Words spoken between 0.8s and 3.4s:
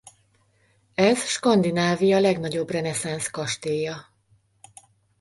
Ez Skandinávia legnagyobb reneszánsz